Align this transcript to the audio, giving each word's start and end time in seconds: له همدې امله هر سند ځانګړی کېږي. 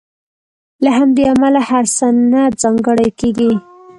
له 0.83 0.89
همدې 0.97 1.23
امله 1.33 1.61
هر 1.69 1.85
سند 1.97 2.53
ځانګړی 2.61 3.09
کېږي. 3.19 3.51